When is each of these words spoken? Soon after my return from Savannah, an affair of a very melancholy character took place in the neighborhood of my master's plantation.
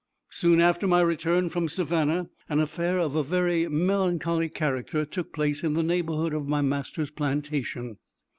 Soon 0.31 0.59
after 0.59 0.87
my 0.87 0.99
return 0.99 1.47
from 1.47 1.69
Savannah, 1.69 2.27
an 2.49 2.59
affair 2.59 2.97
of 2.97 3.15
a 3.15 3.21
very 3.23 3.67
melancholy 3.67 4.49
character 4.49 5.05
took 5.05 5.31
place 5.31 5.63
in 5.63 5.75
the 5.75 5.83
neighborhood 5.83 6.33
of 6.33 6.47
my 6.47 6.63
master's 6.63 7.11
plantation. 7.11 7.97